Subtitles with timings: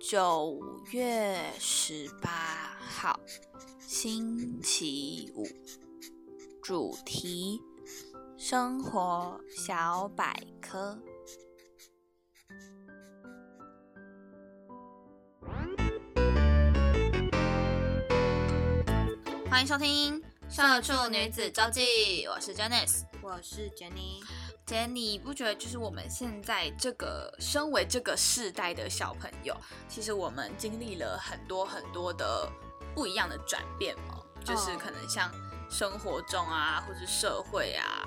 [0.00, 0.60] 九
[0.90, 3.20] 月十八号，
[3.78, 5.46] 星期五，
[6.60, 7.60] 主题：
[8.36, 10.98] 生活小百科。
[19.48, 21.82] 欢迎收听《社畜女子周记》，
[22.32, 24.22] 我是 Janice，我是 Jenny。
[24.68, 29.56] 姐，你不觉得就是我们现在这个身为这个世代的小朋友，
[29.88, 32.46] 其实我们经历了很多很多的
[32.94, 34.22] 不一样的转变吗？
[34.44, 35.32] 就是可能像
[35.70, 38.04] 生活中啊，或是社会啊，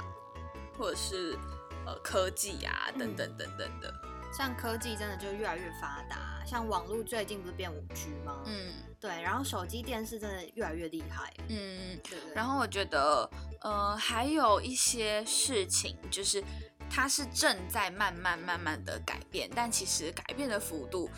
[0.77, 1.35] 或者是
[1.83, 3.91] 呃科技啊等等等等的。
[4.31, 8.41] 像科技真的就越来越发达，像网络最近不是变五 G 吗？
[8.45, 11.33] 嗯，对，然后手机、电视真的越来越厉害。
[11.49, 12.33] 嗯，对对。
[12.33, 13.29] 然后我觉得，
[13.61, 16.43] 呃，还有一些事情，就是
[16.89, 21.09] 它是正在慢慢慢慢的改变，但其实改变的幅度，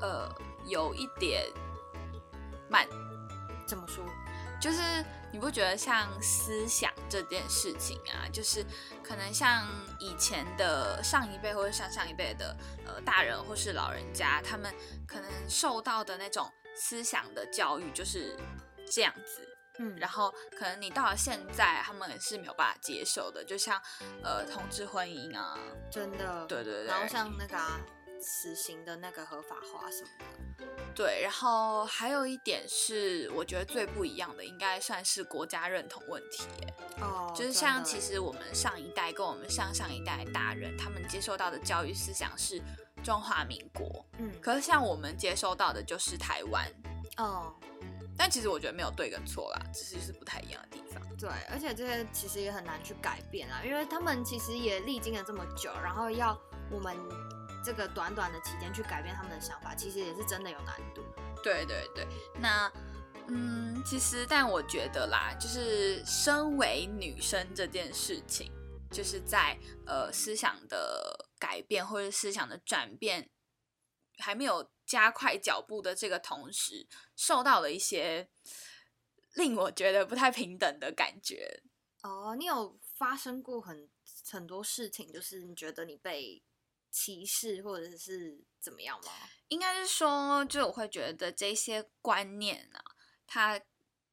[0.00, 0.28] 呃，
[0.66, 1.44] 有一点
[2.70, 2.86] 慢。
[3.66, 4.02] 怎么说？
[4.58, 5.04] 就是。
[5.30, 8.64] 你不觉得像思想这件事情啊，就是
[9.02, 14.74] 可能像以前的上一辈或者上上一辈的呃大人或是老人家，他们
[15.06, 18.36] 可能受到的那种思想的教育就是
[18.90, 19.46] 这样子，
[19.78, 23.80] 嗯，然后可能你到了现在，他们是没有办法接受的，就像
[24.22, 25.58] 呃同志婚姻啊，
[25.90, 27.58] 真的，对对对，然后像那个
[28.20, 30.08] 死刑的那个合法化什么
[30.58, 30.64] 的。
[30.94, 36.44] 对，然后还有一点是，我觉得最不一样的，应该算是国家认同问题。
[37.00, 42.60] 哦，就是像其实我们上一代跟我们上上一代大人，他们接受到的教育思想是
[43.04, 46.68] 中华民国，嗯，可是像我们接收到的就是台湾。
[47.18, 47.54] 哦，
[48.16, 51.00] 但其实我觉得没有对跟错啦，只是是不太一样的地方。
[51.16, 56.36] 对，而且这些其实也很难去改变啊，因为他们其实也历经了这么久，然后要
[56.72, 56.96] 我们。
[57.68, 61.04] 这个短短的期间去改变他们的想法，其实也是真的有难度。
[61.44, 62.08] 对对对，
[62.40, 62.72] 那
[63.26, 68.50] 嗯，其实但我觉得啦，就是身为女生这件事情，
[68.90, 73.28] 就是在呃思想的改变或者思想的转变
[74.16, 78.30] 还没有加快脚步的这个同时，受到了一些
[79.34, 81.62] 令我觉得不太平等的感觉。
[82.02, 83.90] 哦，你有发生过很
[84.30, 86.42] 很多事情，就是你觉得你被。
[86.90, 89.12] 歧视或者是怎么样吗？
[89.48, 92.84] 应该是说，就我会觉得这些观念啊，
[93.26, 93.60] 它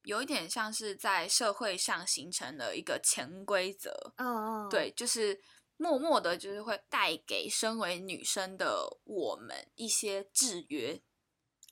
[0.04, 4.14] 有一点像是在社会上形成了一个潜规则。
[4.16, 5.38] 嗯嗯，对，就是
[5.76, 11.02] 默默的，就是会带给身为女生的我们一些制约。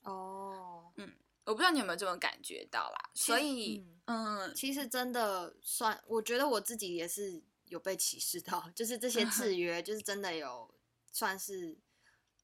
[0.03, 3.09] 哦，嗯，我不知道你有没有这种感觉到啦。
[3.15, 10.71] 所以，嗯，其实真的算，我觉得我自己也是有被歧视到，就是这些制约，就是真的有。
[11.15, 11.79] 算是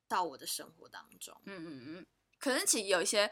[0.08, 2.08] 到我的生活当中，嗯嗯嗯，
[2.40, 3.30] 可能其实有一些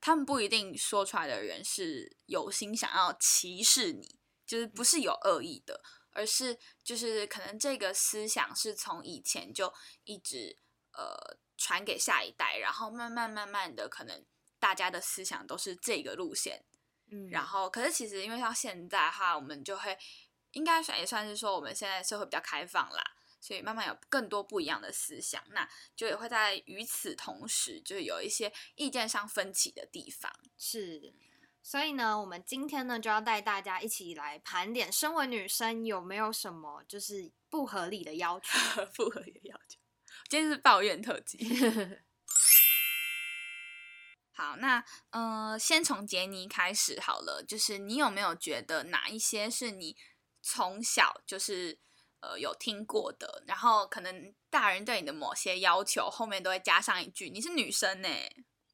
[0.00, 5.80] 他们不一定说出来的人是有心想要歧视你，就是不是有恶意的，
[6.10, 10.58] 而是就是可能这个思想是从以前就一直
[10.92, 14.26] 呃传给下一代，然后慢慢慢慢的可能
[14.58, 16.64] 大家的思想都是这个路线，
[17.12, 19.96] 嗯，然后可是其实因为像现在哈，我们就会
[20.50, 23.16] 应该算也算是说我们现在社会比较开放啦。
[23.40, 25.66] 所以慢慢有更多不一样的思想，那
[25.96, 30.30] 就也会在与此同时，就是有一些意见上分歧的地方。
[30.58, 31.14] 是，
[31.62, 38.84] 所以呢，我们今天呢就要带大家一起来盘点，身为女生有没有什么就是不合理的要求？
[38.94, 39.78] 不合理的要求。
[40.28, 41.38] 今天是抱怨特辑。
[44.32, 47.42] 好，那嗯，先从杰尼开始好了。
[47.42, 49.96] 就是你有没有觉得哪一些是你
[50.42, 51.78] 从小就是？
[52.20, 58.08] 呃，有听过的，然后可能大人对你的某些要求后面都会加上一句：“你是女生呢。”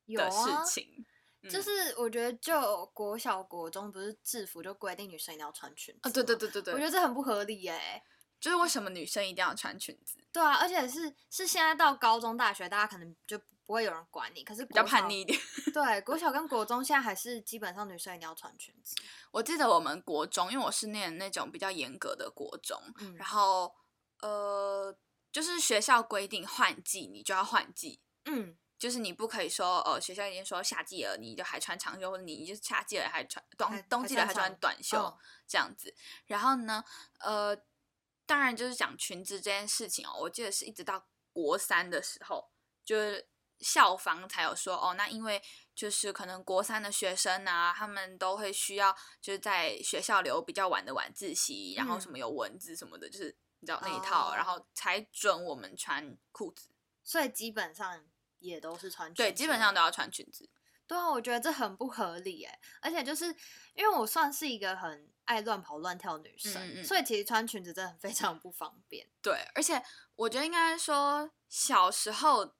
[0.08, 1.04] 的事情。
[1.48, 8.02] 就嗯是我觉得就国小国中不是制服就规定女生一定要穿裙子啊，对对，对对对，我觉得这很不合理耶。
[8.38, 15.38] 就是为什么女生一定要穿裙子，对啊，而且是是现在到高中大学，大家可能就不会有人管你，可是比较叛逆一点。
[15.74, 18.94] 对，国小跟国中现在还是基本上女生一定要穿裙子。
[19.32, 23.74] 我记得我们国中，因为我是念那种比较严格的国中，嗯然后
[24.20, 24.96] 呃，
[25.32, 35.18] 就是学校规定换季你就要换季，嗯，就是你不可以说呃学校已经说夏季了你就还穿长袖，或者你就是夏季了还穿冬冬季了还穿短袖、嗯
[35.48, 35.94] 这样子。
[36.26, 36.84] 然后呢，
[37.18, 37.56] 呃，
[38.24, 42.50] 当然就是讲裙子这件事情哦，我记得是一直到国三的时候，
[42.84, 43.28] 就是
[43.60, 45.42] 校方才有说哦，那因为
[45.74, 56.68] 就是可能国三的学生啊，他们都会需要就是在学校留比较晚的晚自习，然后什嗯么有蚊子什么的，就是你知道那一套，然哦后才准我们穿裤子。
[57.02, 58.04] 所以基本上
[58.38, 59.22] 也都是穿裙子。
[59.22, 60.50] 对，基本上都要穿裙子。
[60.88, 63.26] 对啊，我觉得这很不合理哎，而且就是
[63.74, 69.04] 因为我算是一个很爱乱跑乱跳的女生，嗯嗯所以其实穿裙子真的非常不方便。
[69.20, 69.82] 对，而且
[70.14, 72.54] 我觉得应该说，小时候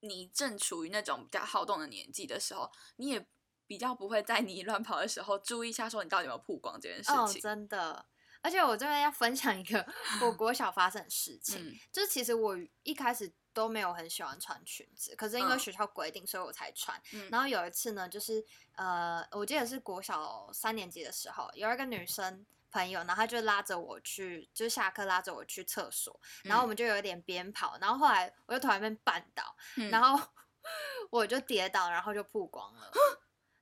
[0.00, 3.26] 你正处于那种比较好动的年纪的时候，你也
[3.66, 7.40] 比较不会在你乱跑的时候注意一下说你到底有没有曝光这件事哦，情。
[7.40, 8.06] 真的。
[8.42, 9.84] 而且我这边要分享一个
[10.22, 17.00] 我国小发生的事情，嗯就是其实我一开始都没有很喜欢穿裙子，可是因为嗯学校规定，所以我才穿。
[17.12, 18.44] 嗯然后有一次呢，就是
[18.76, 22.46] 呃，我记得是国小三年级的时候，有一个女生
[22.76, 30.28] 朋友，然后他就拉着我去，就是下课拉着我去厕所，然后我嗯们就有点边跑，然后后来我就突然被绊倒，嗯然后
[31.10, 32.90] 我就跌倒，然后就曝光了。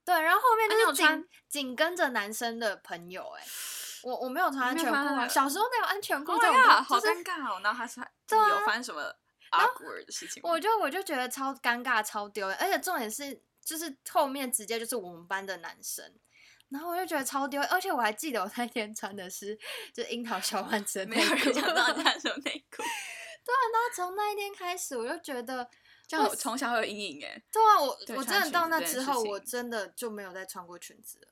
[0.05, 3.45] 对，然后后面就是紧穿紧跟着男生的朋友、哎，
[4.03, 7.61] 我我没有穿安全裤啊，小时候哪有安全裤 Oh 这 my 种 god，好就是尴尬哦！
[7.65, 9.01] 然后他是对啊有发生什么
[9.51, 10.43] awkward 的事情？
[10.45, 16.05] 我就我就觉得超尴尬、超丢人，而且重点是，就是后面直接就是我们班的男生，
[16.71, 19.57] 然后我就觉得超丢，而且我还记得我那天穿的是
[19.93, 22.83] 就是樱桃小丸子的没内裤，有人想到你穿什么内裤，
[23.73, 25.69] 那从那一天开始，我就觉得，
[26.09, 27.43] 这样我从小会有阴影哎。
[27.53, 31.29] 对啊，我我真的到那之后，我真的就没有再穿过裙子了。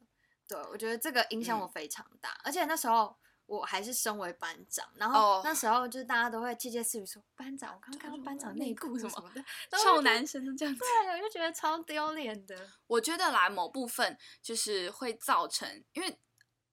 [0.46, 3.16] 对，我觉得这个影响我嗯非常大，而且那时候。
[3.52, 9.44] 我还是身为班长，然后哦那时候就是大家都会窃窃私语说：“班长，我刚看到班长内内裤什么的。”
[9.82, 10.80] 臭男生都这样子。
[10.80, 12.70] 对，我就觉得超丢脸的。
[12.86, 16.18] 我觉得啦，某部分就是会造成，因为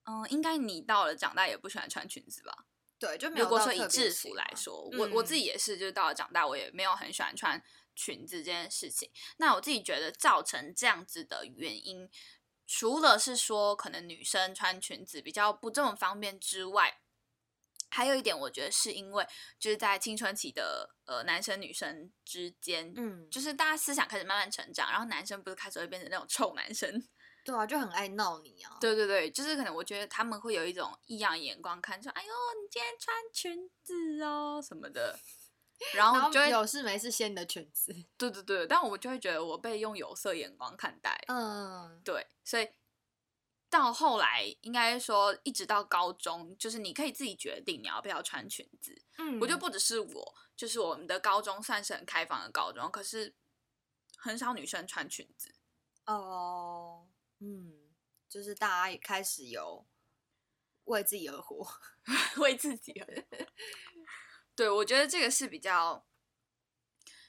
[0.06, 2.66] 嗯，应该你到了长大也不喜欢穿裙子吧？
[2.98, 7.62] 对，就没有如果说以制服来说，我我自嗯己也是，就是到了长大，我也没有很喜欢穿
[7.94, 9.12] 裙子这件事情。
[9.38, 12.10] 那我自己觉得造成这样子的原因，
[12.72, 17.02] 除了是说可能女生穿裙子比较不这么方便之外，
[17.90, 19.26] 还有一点，我觉得是因为
[19.58, 27.04] 就是在青春期的呃男生女生之间，嗯，就是大家思想开始慢慢成长，然后男生不是开始会变成那种臭男生，
[27.44, 28.78] 对啊，就很爱闹你啊。
[28.80, 32.32] 对对对，就是可能我觉得他们会有一种异样眼光看，说哎呦
[32.62, 35.18] 你今天穿裙子哦什么的，
[35.94, 37.94] 然然后后就会有事没事掀你的裙子。
[38.18, 42.70] 对对对，但我就会觉得我被用有色眼光看待，嗯，对，所以
[43.70, 49.02] 到后来应该说一直到高中，就是你可以自己决定你要不要穿裙子。
[49.18, 53.36] 嗯我觉得不只是我，就是我们的高中算是很开放的高中，可是
[54.18, 55.56] 很少女生穿裙子。
[56.06, 57.08] 哦，
[57.40, 57.74] 嗯，
[58.28, 59.86] 就是大家也开始有
[60.86, 61.68] 为自己而活。
[62.38, 63.24] 为自己而
[64.60, 66.06] 对，我觉得这个是比较，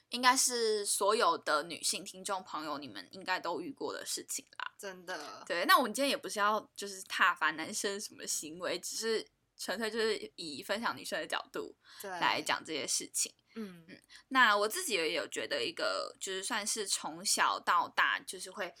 [0.09, 4.73] 应该是所有的女性听众朋友，你们应该都遇过的事情啦。
[4.77, 11.73] 真的，对，那我们今天也不是要就是挞伐男生什么行为，只是纯粹就是以分享女生的角度，
[12.03, 13.33] 来，讲这些事情。
[13.55, 13.85] 嗯
[14.27, 18.73] 那我自己也有觉得一个，就是算是从小到大，就是会，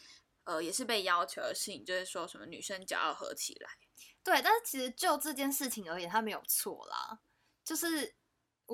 [0.43, 3.69] 呃，也是被要求的事情，就是说什么女生脚要合起来。
[4.21, 7.21] 对，但是其实就这件事情而言，他没有错啦。
[7.63, 8.13] 就是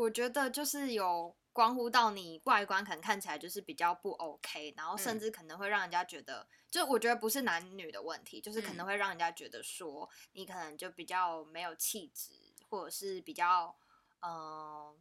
[0.02, 12.34] 我觉得就是有关乎到你外观可能看起来就是比较不 OK，然后甚嗯至可能会让人家觉得，就我觉得不是男女的问题，就是可能嗯会让人家觉得说你可能就比较没有气质，
[12.70, 13.76] 或者是比较
[14.20, 14.96] 嗯、呃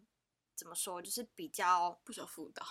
[0.54, 2.64] 怎么说，就是比较不守妇道。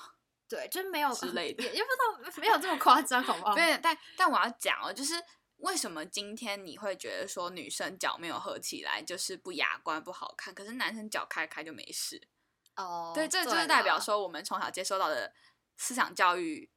[0.48, 3.54] 对，就是没有之类的也也不知道没有这么夸张，好不好？
[3.56, 5.14] 对，但但我要讲哦，就是
[5.58, 12.28] 为什么今天你会觉得说女生脚没有合起来就是不雅观不好看，可是男生脚开开就没事？
[12.76, 15.34] 哦，对，这就是代表说我们从小接受到的
[15.78, 16.70] 思想教育，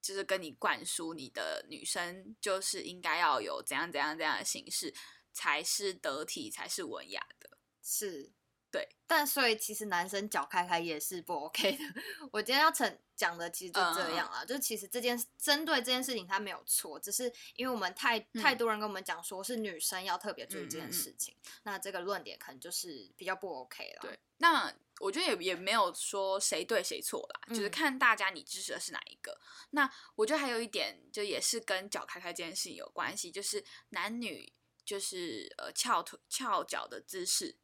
[0.00, 4.94] 就是跟你灌输你的女生就是应该要有怎样怎样怎样的形式
[5.32, 7.58] 才是得体，才是文雅的。
[7.82, 8.32] 是
[8.76, 11.84] 对，但所以其实男生脚开开也是不 OK 的。
[12.30, 24.00] 我今天要成讲的其实就这样啦，就其实这件针对这件事情他没有错，只是因为我们太太多人跟我们讲说是女生要特别注意这件事情，那这个论点可能就是比较不 OK 了。
[24.02, 29.40] 对，那我觉得也也没有说谁对谁错啦，就是看大家你支持的是哪一个。
[29.70, 34.52] 那我觉得还有一点就也是跟脚开开这件事情有关系，就是男女
[34.84, 37.56] 就是呃翘腿翘脚的姿势。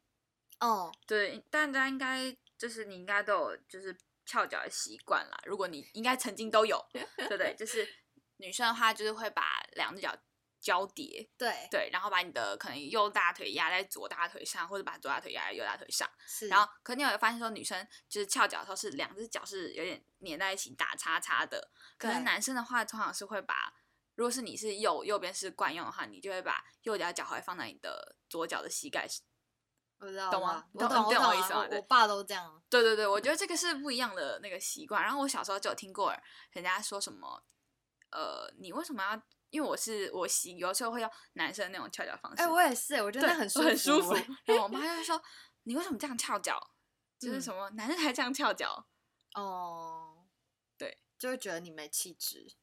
[0.63, 3.93] 哦，对，大家应该就是你应该都有就是
[4.25, 5.37] 翘脚的习惯啦。
[5.45, 6.81] 如果你应该曾经都有，
[7.17, 7.53] 对不对？
[7.57, 7.85] 就是
[8.37, 10.17] 女生的话，就是会把两只脚
[10.61, 16.09] 交叠，对对，然后把你的可能右大腿压在左大腿上，或者把左大腿压在右大腿上。
[16.25, 23.73] 是，然后，可你有发现说，女生就是翘脚的时候是两只脚是有点粘在一起打叉叉的，可能男生的话通常是会把，
[24.15, 29.05] 如果是你是右右边是惯用的话，你就会把右脚脚踝放在你的左脚的膝盖。
[30.03, 30.65] 我知道，懂吗？
[30.73, 31.65] 我懂，我懂我意思吗？
[31.71, 32.61] 我爸都这样。
[32.69, 35.01] 对对对，我觉得这个是不一样的那个习惯。
[35.01, 36.13] 然后我小时候就有听过
[36.51, 37.41] 人家说什么，
[38.11, 39.21] 呃，你为什么要？
[39.49, 42.43] 因为我是我习，有时候会用男生那种翘脚方式。
[42.43, 44.13] 哎，我也是，我觉得那很舒服，很舒服。
[44.45, 45.21] 然后我妈就会说，
[45.63, 46.59] 你为什么这样翘脚？
[47.19, 48.85] 就是什么男生才这样翘脚？
[49.35, 50.25] 哦，
[50.77, 52.53] 对，就会觉得你没气质，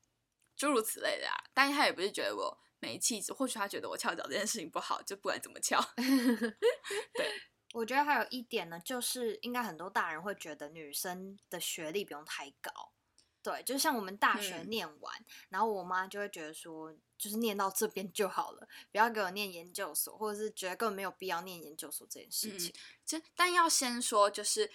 [0.56, 1.36] 诸如此类的啊。
[1.54, 2.58] 但是他也不是觉得我。
[2.80, 5.78] 没气质，或许他觉得我翘脚这件事情不好，就不管怎么翘。
[5.96, 7.30] 对，
[7.74, 12.92] 我觉得还有一点呢，就是应该很多大人会觉得女生的学历不用太高。
[13.42, 22.72] 对，就像我们大学念完，然后我妈就会觉得说，就是念到这边就好了，不要给我念研究所，或者是觉得根本没有必要念研究所这件事情。
[23.04, 24.70] 其实，但要先说，就是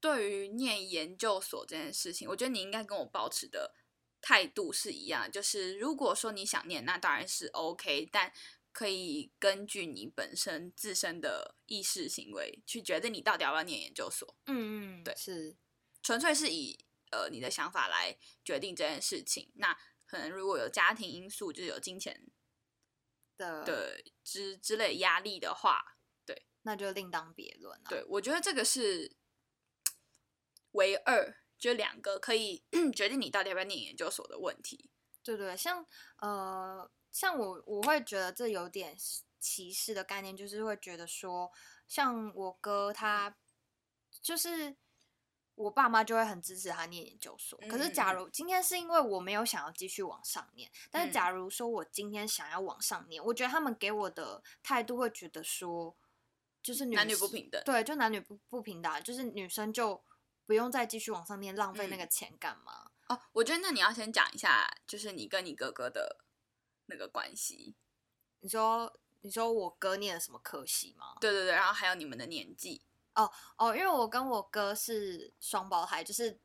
[0.00, 3.74] 对于念研究所这件事情，我觉得你应该跟我保持的。
[4.20, 8.32] 态度是一样，就是如果说你想念，那当然是 OK，但
[8.72, 14.36] 可以根据你本身自身的意识行为去决定你到底要不要念研究所。
[14.46, 15.56] 嗯嗯，对，是
[16.02, 16.78] 纯粹是以
[17.10, 19.50] 呃你的想法来决定这件事情。
[19.56, 22.26] 那可能如果有家庭因素，就是有金钱
[23.36, 25.96] 的的之之类压力的话，
[26.26, 27.86] 对，那就另当别论了。
[27.88, 29.16] 对，我觉得这个是
[30.72, 31.39] 唯二。
[31.60, 32.64] 就两个可以
[32.96, 34.90] 决定你到底要不要念研究所的问题。
[35.22, 35.86] 对对，像
[36.16, 38.96] 呃，像我我会觉得这有点
[39.38, 41.52] 歧视的概念，就是会觉得说，
[41.86, 43.36] 像我哥他
[44.22, 44.74] 就是
[45.54, 47.60] 我爸妈就会很支持他念研究所。
[47.68, 55.94] 可是假如今天是因为我没有想要继续往上念，但是假如说我今天想要往上念，我觉得他们给我的态度会觉得说，
[56.62, 57.62] 就是男女不平等。
[57.66, 60.02] 对，就男女不不平等，就是女生就。
[60.50, 62.90] 不用再继续往上念，浪费那个钱干嘛？
[63.06, 66.24] 哦，我觉得那你要先讲一下，就是你跟你哥哥的
[66.86, 67.76] 那个关系。
[68.40, 71.14] 你说，你说我哥念了什么科系吗？
[71.20, 72.82] 对对对，然后还有你们的年纪。
[73.14, 76.36] 哦哦，因为我跟我哥是双胞胎，就是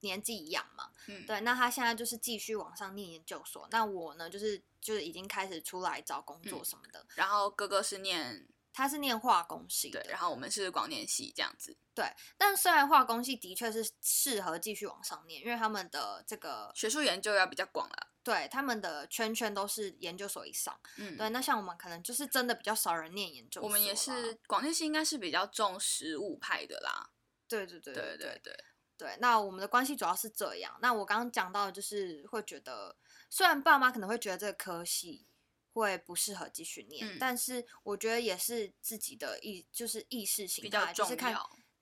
[0.00, 0.90] 年纪一样嘛。
[1.08, 1.38] 嗯，对。
[1.42, 7.06] 那他现在就是继续往上念研究所，那我呢，就是就是已经开始出来找工作什么的。
[7.14, 8.48] 然后哥哥是念。
[8.72, 12.12] 他是念化工系，对，然后我们是广电系这样子，对。
[12.38, 21.28] 但虽然化工系的确是适合继续往上念，因为他们的这个学术研究要比较广了，对，他们的圈圈都是研究所以上，嗯，对。
[21.30, 27.10] 那像我们可能就是真的比较少人念研究所，我们也是广电系应该是比较重实务派的啦，
[27.46, 28.64] 对对对对对对
[28.96, 29.16] 对。
[29.20, 30.78] 那我们的关系主要是这样。
[30.80, 32.96] 那我刚刚讲到的就是会觉得，
[33.28, 35.26] 虽然爸妈可能会觉得这个科系。
[35.72, 41.32] 会不适合继续念，但是我觉得也是自己的意，就是意识形态，就是看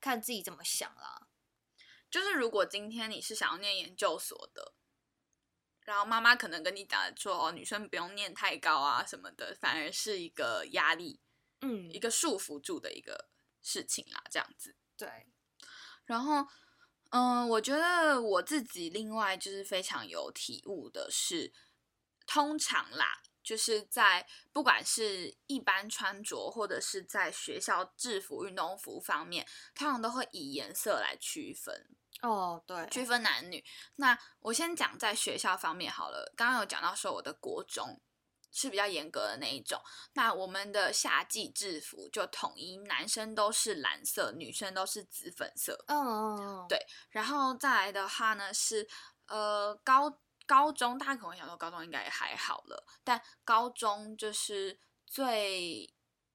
[0.08, 1.28] 看自己怎么想啦。
[2.10, 4.72] 就是如果今天你是想要念研究所的，
[5.82, 11.20] 然后妈妈可能跟你讲说哦，女生不用念太高啊什么的，反而是一个压力，
[11.60, 13.28] 嗯，一个束缚住的一个
[13.60, 14.74] 事情啦，这样子。
[14.96, 15.26] 对。
[16.06, 16.46] 然后，
[17.10, 21.52] 嗯，我觉得我自己另外就是非常有体悟的是，
[22.26, 23.22] 通常啦。
[23.48, 31.86] 就是在不管是一般穿着，或者是在学校制服、运动服方面，通常都会以颜色来区分。
[32.20, 33.64] 哦，对，区分男女。
[33.96, 36.30] 那我先讲在学校方面好了。
[36.36, 37.98] 刚刚有讲到说我的国中
[38.52, 39.80] 是比较严格的那一种。
[40.12, 45.82] 那我们的夏季制服就统一，男生都是蓝色，女生都是紫粉色。
[45.86, 46.78] 嗯嗯嗯，对。
[47.08, 48.86] 然后再来的话呢是
[49.28, 50.20] 呃高。
[50.48, 55.94] 高中大家可能想说高中应该也还好了，但高中就是最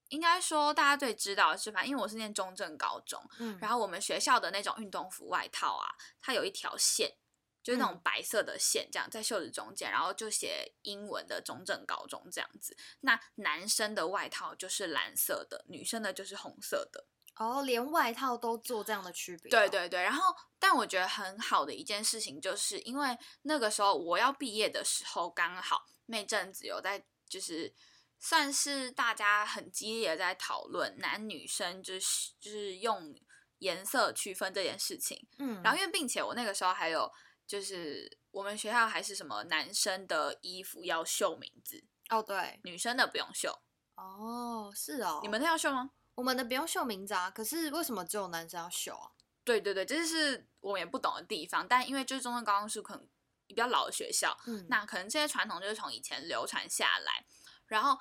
[0.09, 5.89] 应该说大家最知道的是，反正因为我是念中正高中，嗯，然后我们学校的那种运动服外套啊，
[6.21, 7.17] 它有一条线，
[7.63, 12.77] 就是那种白色的线，这样在袖子中间，然后就写英文的中正高中这样子。
[12.99, 17.07] 那男生的外套就是蓝色的，女生的就是红色的。
[17.37, 27.73] 哦，连外套都做这样的区别、对，对对，然后但我觉得很好的一件事情，就是因为那个时候我要毕业的时候，刚好那阵子有在就是
[28.19, 33.13] 算是大家很激烈的在讨论男女生就是就是用
[33.59, 35.27] 颜色区分这件事情。
[35.39, 37.11] 嗯，然后因为并且我那个时候还有
[37.47, 43.57] 就是我们学校还是什么男生的衣服要绣名字，哦对，女生的不用绣。
[43.95, 45.89] 哦是哦，你们那要绣吗？
[46.15, 49.11] 我们的不用秀名字啊，可是为什么只有男生要秀啊？
[49.43, 51.67] 对对对，这是我们也不懂的地方。
[51.67, 53.07] 但因为就是中正高中是可能
[53.45, 57.25] 比较老的学校，嗯，那可能这些传统就是从以前流传下来，
[57.67, 57.99] 然后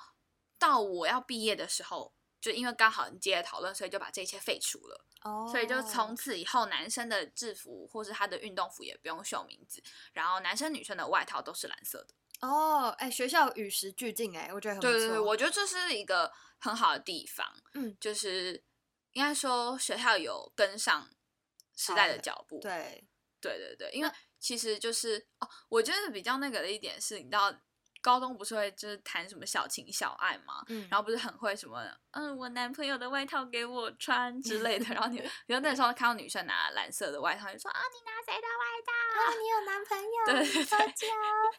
[0.57, 5.05] 到我要毕业的时候，就因为刚好你接着讨论，所以就把这一切废除了。
[5.23, 9.81] 哦，所以就从此以后，男生的制服或是他的运动服也不用绣名字，
[10.13, 12.13] 然后男生女生的外套都是蓝色的。
[12.43, 14.81] 哦，哎、学校与时俱进、哎，我觉得很。
[14.81, 17.47] 对对对，我觉得这是一个很好的地方。
[17.73, 18.61] 嗯，就是
[19.13, 21.09] 应该说学校有跟上
[21.73, 22.59] 时代的脚步。
[22.59, 23.07] 对，
[23.39, 27.49] 对对对，因为其实就是哦，我觉得比较那个的一点是，你知道
[28.03, 31.81] 高中不是会就是谈什么小情小爱嘛，嗯，然后不是很会什么，
[32.11, 35.17] 嗯，我男朋友的外套给我穿之类的，然后你，
[35.47, 38.91] 然后那时候看到女生拿蓝色的外套，就说啊，你拿谁的外套？
[39.15, 41.09] 啊，你有男朋友，对对对。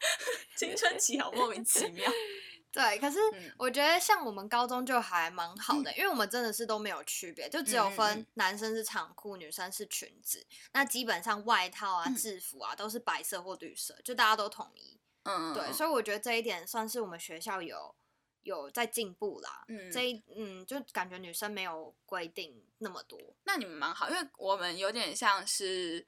[0.55, 2.09] 青春期好莫名其妙。
[2.71, 10.45] 对，可是嗯我觉得像我们高中就还蛮好的，因为我们真的是都没有区别，就只有分嗯男生是长裤，女生是裙子。
[10.73, 14.99] 那基本上外套啊、嗯制服啊都是白色或绿色，就大家都统一。
[15.25, 17.95] 嗯，对，所以我觉得这一点算是我们学校有
[18.43, 19.65] 有在进步啦。
[19.69, 23.19] 嗯这一嗯，就感觉女生没有规定那么多。
[23.45, 26.07] 那你们蛮好，因为我们有点像是，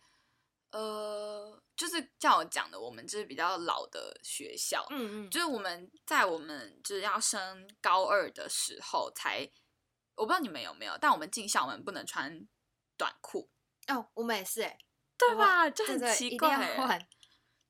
[0.71, 9.51] 呃，就是像我讲的，我们就是比较老的学校，嗯嗯，就是我们在我们就是要升高二的时候才，
[10.15, 12.47] 我不知道你们有没有，但我们进校门不能穿
[12.99, 13.49] 短裤，
[13.89, 14.79] 哦，我们也是哎、
[15.17, 15.71] 对吧？
[15.71, 17.09] 就很奇怪欸，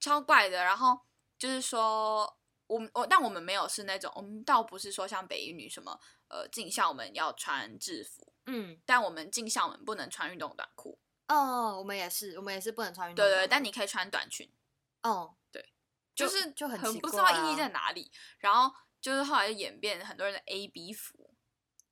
[0.00, 0.64] 超怪的。
[0.64, 1.05] 然后
[1.38, 14.50] 就是说，我们我但我们没有是那种，我们倒不是说像北一女什么，呃，进校门要穿制服，嗯，但我们进校门不能穿运动短裤，哦，我们也是，我们也是不能穿运动对对，但你可以穿短裙。
[15.02, 15.72] 哦，对
[16.14, 18.10] 就是就很不知道意义在哪里。
[18.38, 21.36] 然后就是后来就演变很多人的 A B 服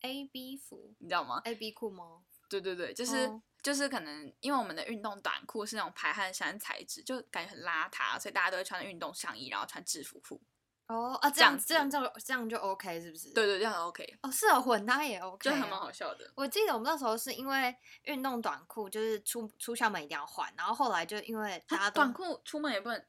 [0.00, 2.24] ，A B 服你知道吗？A B 裤吗？
[2.48, 10.38] 对对对，就是、哦就是可能因为我们的运动短裤是那种排汗衫材质，就感觉很邋遢，所以大家都会穿运动上衣，然后穿制服裤。
[10.86, 13.32] 哦啊，这这样样这样就这样就 OK 是不是？
[13.32, 16.30] 对对，这样 OK，哦，是哦，混搭也 OK，就还蛮哦好笑的。
[16.34, 23.02] 我记得我们那时候是因为运动短裤，就是出出校门一定要换，然后后来就因为大家短裤出门也不能，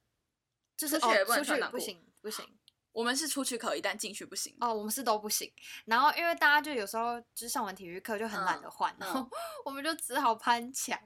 [0.78, 2.58] 就是出去也哦出去不能穿短裤不行不行
[2.96, 4.56] 我们是出去可以，但进去不行。
[4.62, 5.52] 哦，我们是都不行。
[5.84, 9.30] 然后因为大家就有时候就是上完体育课就很懒嗯得换，然后嗯
[9.66, 10.98] 我们就只好攀墙，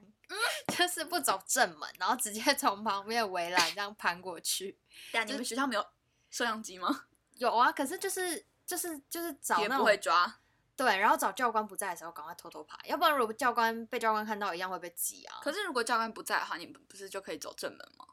[0.78, 4.78] 就是不走正门，然后直接从旁边的围栏这样攀过去。
[5.10, 5.84] 对啊，你们学校没有
[6.30, 7.06] 摄像机吗？
[7.38, 10.38] 有啊，可是就是就是就是找也不那种会抓。
[10.76, 15.40] 对，然后找教官不在的时候赶快偷偷爬，要不然如果教官被教官看到，一样会被挤啊。
[15.42, 18.06] 可是如果教官不在的话，你们不是就可以走正门吗？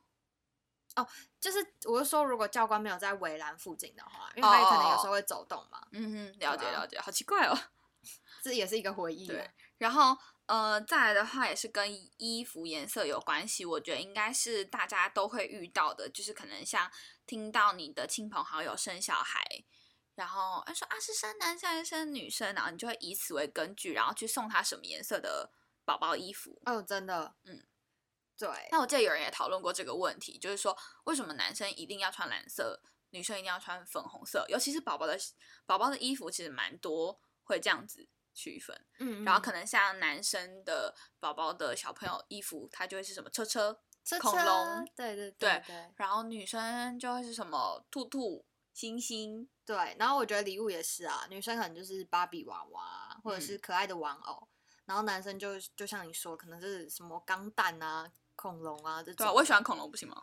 [1.39, 7.57] 就是我是说，如果教官没有在围栏附近的话，因为他也可能有时哦候会走动嘛，嗯哼，了解了解，好奇怪哦。
[8.41, 9.33] 这也是一个回忆啊。
[9.33, 11.85] 对然后呃，再来的话也是跟
[12.17, 16.89] 衣服颜色有关系，我觉得应该是大家都会遇到的，就是可能像
[17.25, 19.43] 听到你的亲朋好友生小孩，
[20.15, 25.51] 然后他说啊是生男生还是生女生，然后你就会以此为根据，然后去送他什么颜色的
[25.83, 26.57] 宝宝衣服。
[26.65, 27.61] 哦，真的，嗯，
[28.37, 34.45] 对，那我记得有人也讨论过这个问题，就是说为什么男生一定要穿蓝色，女生一定要穿粉红色？
[34.47, 35.17] 尤其是宝宝的
[35.65, 38.79] 宝宝的衣服，其实蛮多会这样子区分。
[38.99, 49.49] 嗯，然后可能能像男生的宝宝的小朋友衣服，它就会是什么车车，车恐龙对对对对然后女生就会是什么兔兔、星星。
[49.65, 54.47] 对，然后我觉得礼物也是啊，女生可能就是芭比娃娃或者是嗯可爱的玩偶，
[54.85, 59.15] 然后男生就就像你说，可能是什么钢弹啊、恐龙啊这种。
[59.17, 60.15] 对啊，我也喜欢恐龙，不行吗？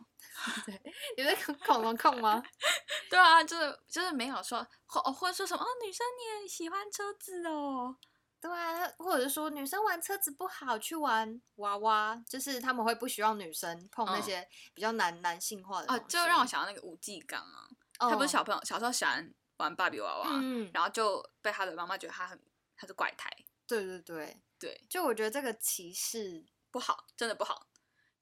[1.15, 2.41] 你是恐龙控吗？
[3.11, 7.95] 对啊，就是就是没有说或或者说什么哦，女生你也喜欢车子哦。
[8.41, 16.17] 对啊，或者是说女生玩车子不好，去玩娃娃，就是他们会不希望女生碰那嗯些比较男男性化的哦，东西。
[16.17, 22.39] 就让我想到那个吴继刚啊，他不是哦小朋友小时候喜欢玩芭比娃娃，嗯，然后就被他的妈妈觉得他很
[22.75, 23.29] 他是怪胎，
[23.65, 27.65] 对对对，对，就我觉得这个歧视，不好，真的不好。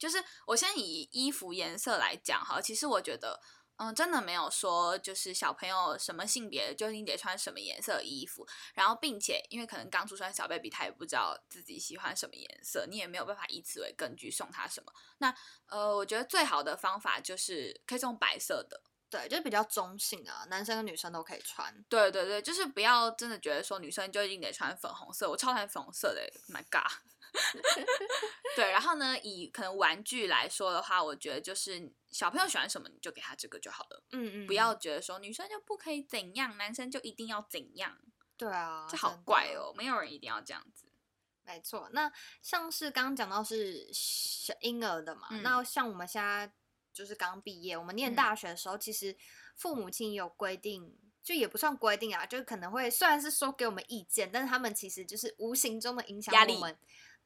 [0.03, 3.39] 就是我先以衣服颜色来讲哈，其实我觉得，
[3.77, 14.91] 嗯，真的没有说就是小朋友什么性别就一定得穿什么颜色的衣服，然后并且因为可能刚出生的小 baby 他也不知道自己喜欢什么颜色，你也没有办法以此为根据送他什么。
[15.19, 15.33] 那
[15.67, 18.81] 呃，我觉得最好的方法就是可以送白色的。
[19.09, 21.71] 对，就是比较中性啊，男生跟女生都可以穿。
[21.87, 26.91] 对对对，就是不要真的觉得说女生就一定得穿粉红色，我超讨厌粉红色的，My God。
[28.55, 37.97] 对，然后呢，以可能玩具来说的话，我觉得就是小朋友喜欢什么你就给他这个就好了，嗯嗯，不要觉得说女生就不可以怎样，男生就一定要怎样，
[38.37, 40.85] 对啊，这好怪哦，没有人一定要这样子。
[41.45, 46.53] 没错，那像是刚刚讲到是小婴儿的嘛，嗯那像我们现在
[46.93, 49.17] 就是刚毕业，我们念嗯大学的时候，其实
[49.55, 56.77] 父母亲有规定，就也不算规定啊，就是可能会虽然是说给我们意见，但是他们其实就是无形中的影响我们。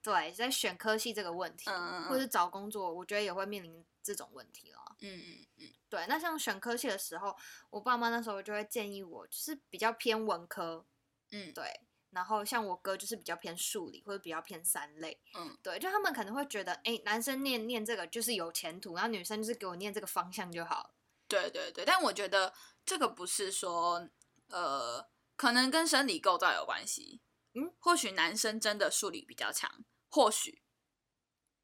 [0.07, 1.69] 对，在选科系这个问题，
[2.07, 4.79] 或者找工作，我觉得也会面临这种问题了。
[5.01, 7.35] 嗯嗯嗯，对，那像选科系的时候，
[7.69, 10.85] 我爸妈那时候就会建议我，就是比较偏文科，
[11.31, 11.81] 嗯对。
[12.11, 20.95] 然后像我哥就是比较偏数理或者比较偏三类，嗯，对，就他们可能会觉得，哎，男生念念这个就是有前途，然后女生就是给我念这个方向就好了。
[21.27, 22.53] 对对对，但我觉得
[22.85, 24.07] 这个不是说
[24.47, 27.19] 呃，可能跟生理构造有关系。
[27.53, 30.61] 嗯，或许男生真的数理比较强，或许。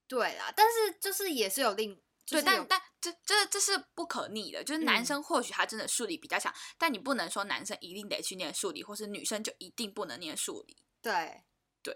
[0.07, 5.05] 对啦，但是就是也是有另，就对，但但这这这是不可逆的，就是男嗯。
[5.05, 10.77] 生或许他真的数理比较强，但你不能说男生一定得去念数理，或是女生就一定不能念数理。
[11.01, 11.43] 对。
[11.81, 11.93] 对，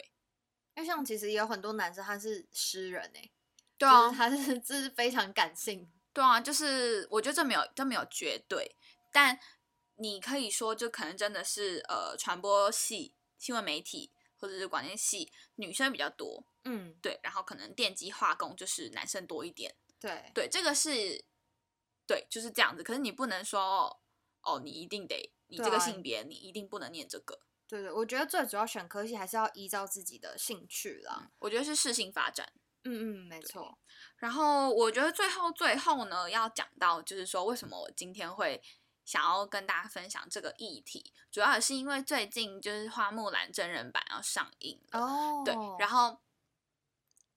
[0.76, 3.32] 因为像其实也有很多男生他是诗人哎、
[3.78, 8.76] 对就是他是这是非常感性，对啊，就是我觉得这没有这没有绝对，
[9.14, 9.40] 但
[9.96, 21.26] 你可以说就可能真的是呃传播系、新闻媒体或者是广电系女生比较多，嗯，对，然后可能电机化工就是男生多一点，对，对，这个是
[22.06, 22.84] 对就是这样子。
[22.84, 24.02] 可是你不能说
[24.42, 27.40] 哦，你一定得你这个性别，你一定不能念这个。
[27.68, 31.32] 对对，我觉得最主要选科系还是要依照自己的兴趣啦。
[31.40, 32.54] 我觉得是适性发展。
[32.86, 33.78] 嗯嗯，没错。
[34.16, 38.62] 然后我觉得最后最后呢，要讲到就是说，为什么我今天会
[39.08, 46.20] 想要跟大家分享这个议题，主要也是因为最近就是花木兰真人版要上映了，哦，对，然后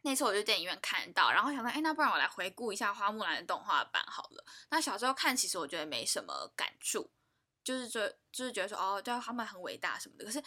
[0.03, 4.45] 那次我就电影院看到，然后想到，哎，那不然我来回顾一下花木兰的动画版好了。
[4.71, 7.09] 那小时候看，其实我觉得没什么感触，
[7.63, 10.25] 就是觉就是觉得说，哦，对，他们很伟大什么的。
[10.25, 10.43] 可是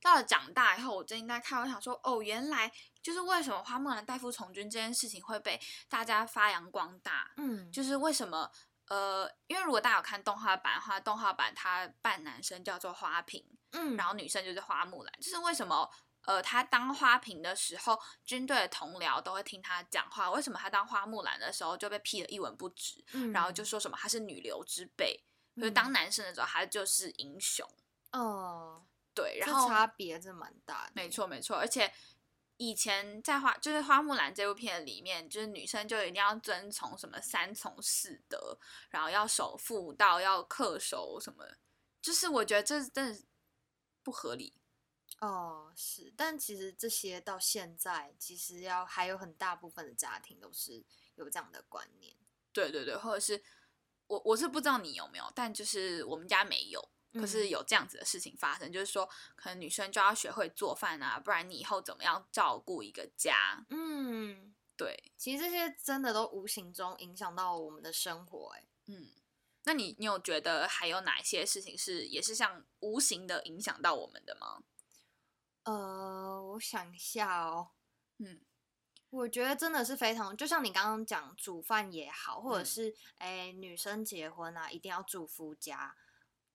[0.00, 2.70] 到了长大以后，我最近在看，我想说，哦，原来
[3.02, 8.52] 就是为什么花木兰代父从军这件事情会被大家发扬光大，嗯，就是为什么。
[8.88, 15.90] 呃，因为如果大家有看动画版的话，动画版他扮男生叫做花瓶，嗯，然后女生就是花木兰，就是为什么
[16.22, 25.22] 呃他当花瓶的时候，军队的同僚都会听他讲话，为什么他当花木兰的时候就被批得一文不值，嗯，然后就说什么他是女流之辈，
[25.56, 27.68] 就是嗯当男生的时候他就是英雄，
[28.12, 28.82] 哦，
[29.14, 30.92] 对，然这后差别真蛮大的。
[30.94, 31.92] 没错没错，而且。
[32.58, 38.58] 以前在花就是花木兰这部片里面，就是女生就一定要遵从什么三从四德，
[38.90, 41.46] 然后要守妇道，要恪守什么，
[42.02, 43.24] 就是我觉得这真的是
[44.02, 44.54] 不合理。
[45.20, 50.84] 哦，是，但其实这些到现在，其实要还有很大部分的家庭都是
[51.16, 52.16] 有这样的观念。
[52.52, 53.42] 对对对，或者是
[54.06, 63.64] 我我是不知道你有没有，但就是我们家没有，可是嗯有这样子的事情发生，就是说可能女生就要学会做饭啊，不然你以后怎么样照顾一个家？
[63.70, 68.68] 嗯，对，其实这些真的都无形中影响到我们的生活、欸。
[68.86, 69.10] 嗯，
[69.64, 74.62] 那你你有觉得还有哪一些事情是也是像无形的影响到我们的吗？
[75.64, 77.70] 呃，我想一下哦，
[78.18, 78.40] 嗯
[79.10, 85.96] 我觉得真的是非常，就像你刚刚讲煮饭也好，或者嗯是哎、女生结婚啊，一定要住夫家，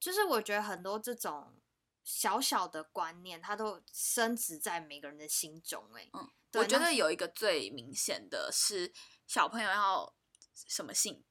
[0.04, 1.56] 就是我觉得很多这种
[2.04, 6.02] 小小的观念，它都深植在每个人的心中、欸。
[6.02, 8.94] 哎，嗯，我觉得有一个最明显的是
[9.26, 10.14] 小朋友要
[10.54, 11.24] 什么姓，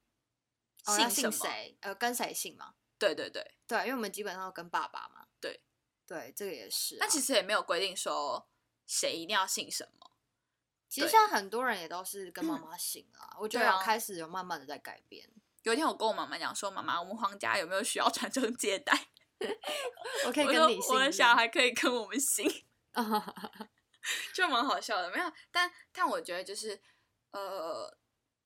[0.87, 1.30] 姓姓？
[1.30, 1.76] 谁？
[1.82, 2.76] 呃，跟谁姓嘛？
[2.96, 5.26] 对对对，对，因为我们基本上都跟爸爸嘛。
[5.38, 5.62] 对，
[6.06, 8.48] 对，这个也是啊、但其实也没有规定说
[8.87, 10.12] 谁一定要姓什么。
[10.88, 15.28] 其实对现在很多人也都是跟妈妈姓啊，我觉得开始有慢慢的在改变。
[15.62, 19.09] 有一天我跟我妈妈讲说，妈妈，我们皇家有没有需要传宗接代？
[20.27, 22.48] 我可以跟你姓我的小孩可以跟我们姓，
[24.35, 25.11] 就蛮好笑的。
[25.11, 26.81] 没有，但但我觉得就是
[27.33, 27.96] 呃，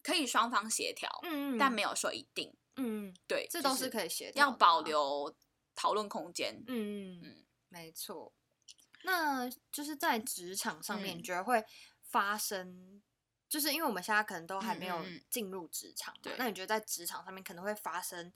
[0.02, 2.56] 可以双方协调，嗯，但没有说一定。
[2.76, 4.82] 嗯，对，这都是可以协调，要保。
[4.82, 5.34] 留
[5.74, 6.54] 讨论空间。
[6.66, 8.32] 嗯嗯嗯没错。
[9.04, 11.62] 那就是在职场上面，嗯你觉得会
[12.02, 13.02] 发生
[13.48, 16.34] 就是因为我们现在可能都还没有进入职场嘛，对。
[16.38, 18.32] 那你觉得在职场上面可能会发生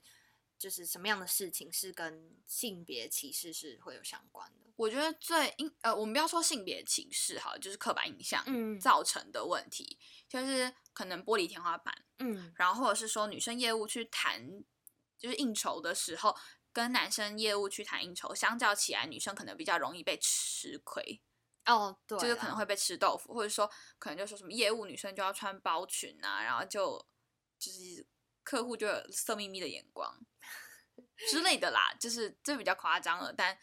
[0.57, 4.71] 就是什么样的事情是跟性别歧视是会有相关的？
[4.77, 8.79] 我觉得最应呃，我们不要说性别歧视哈，就是刻板印象嗯。
[8.79, 9.97] 造成的问题，
[10.27, 12.53] 就是可能玻璃天花板，嗯。
[12.55, 14.63] 然后或者是说女生业务去谈
[15.17, 16.35] 就是应酬的时候，
[16.71, 21.21] 跟男生业务去谈应酬，相较起来，女生可能比较容易被吃亏，
[21.65, 23.69] 哦，对，就是可能会被吃豆腐，或者说
[23.99, 27.05] 可能就说什么业务女生就要穿包裙啊，然后就
[27.59, 28.05] 就是
[28.43, 30.19] 客户就有色眯眯的眼光
[31.29, 33.57] 之类的啦，就是这比较夸张了，但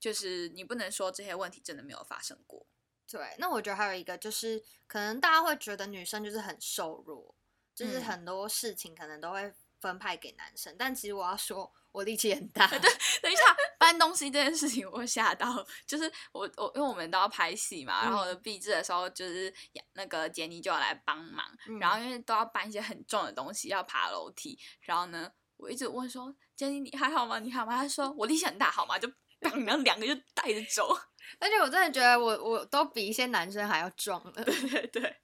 [0.00, 2.66] 就是你不能说这些问题真的没有发生过。
[3.06, 3.34] 对。
[3.38, 7.34] 那我觉得还有一个就是，可能大家会觉得女生就是很瘦弱，
[7.74, 12.66] 就是嗯很多事情可能都会分派给男生，但其实我要说，我力气很大。
[13.22, 13.42] 等一下，
[13.78, 19.52] 搬东西这件事情我会吓到，就是我我因为我们都要拍戏嘛，然后我的毕制的时候就是
[19.92, 27.38] 那个杰尼就要来帮忙，嗯然后因为都要搬一些很重的东西，要爬楼梯，然后呢，我一直问说杰尼你还好吗？
[27.38, 27.76] 你还好吗？
[27.76, 28.98] 他说我力气很大，好吗？
[28.98, 29.08] 就
[29.40, 30.96] 砰，然后两个就带着走，
[31.38, 34.44] 而且我真的觉得我我都比一些男生还要壮了。
[34.44, 35.16] 对对对。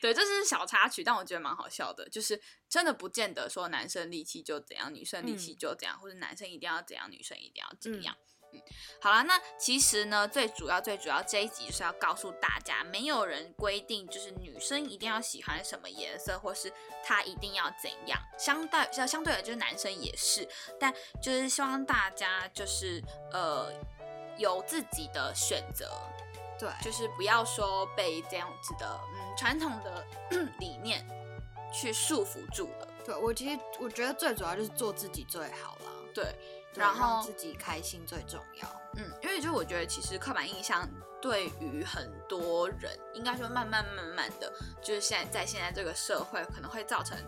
[0.00, 2.08] 对，这是小插曲，但我觉得蛮好笑的。
[2.08, 2.38] 就是
[2.68, 8.16] 真的不见得说男生力气就怎样，女生力气嗯就怎样，或者男生一定要怎样，女生一定要怎嗯样。
[8.52, 8.60] 嗯，
[9.00, 16.70] 好了，那其实呢，最主要最主要这一集就是要告诉大家，没有人规定就是女生一定要喜欢什么颜色，或是
[17.04, 18.20] 她一定要怎样。
[18.36, 20.46] 相对相相对的，就是男生也是，
[20.80, 23.00] 但就是希望大家就是
[23.32, 23.72] 呃
[24.36, 25.90] 有自己的选择，
[26.58, 30.04] 对，就是不要说被这样子的嗯传统的
[30.58, 31.06] 理念
[31.72, 32.88] 去束缚住了。
[33.04, 36.32] 对我其实我觉得最主要就是做自己最好了，对，
[36.74, 38.68] 然后自己开心最重要。
[38.96, 40.88] 嗯，因为就我觉得其实刻板印象
[41.20, 47.18] 对于很多人，应该说慢慢慢慢的，就是现在在现在这个社会可能会造成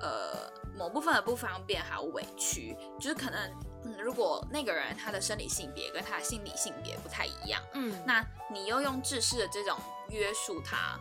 [0.00, 3.52] 呃某部分的不方便还有委屈，就是可能
[3.84, 10.98] 嗯如果那个人他的生理性别跟他的心理性别不太一样，嗯，那你又用制式的这种约束他，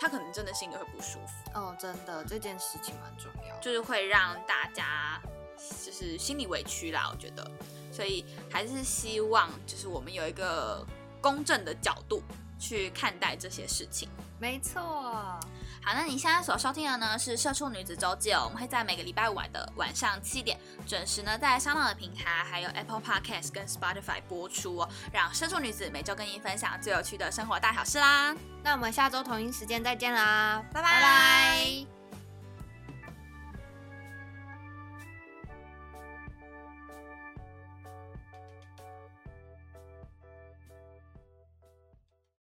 [0.00, 1.50] 他可能真的心里会不舒服。
[1.54, 3.58] 哦，真的这件事情蛮重要。
[3.60, 5.20] 就是会让大家
[5.58, 7.50] 就是心里委屈啦，我觉得，
[7.92, 10.86] 所以还是希望就是我们有一个
[11.20, 12.22] 公正的角度
[12.58, 14.08] 去看待这些事情。
[14.38, 15.40] 没错，
[15.86, 28.34] 好，那你现在所收听的呢是《社畜女子周记》哦，我们会在每个礼拜五晚的晚上七点准时呢在香港的平台，还有 Apple Podcast 跟 Spotify 播出哦，让社畜女子每周跟您分享最有趣的生活大小事啦。
[28.64, 31.95] 那我们下周同一时间再见啦，拜拜拜拜